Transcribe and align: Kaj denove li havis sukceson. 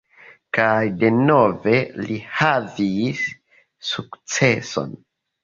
Kaj 0.57 0.77
denove 1.03 1.73
li 2.07 2.17
havis 2.39 3.21
sukceson. 3.93 4.99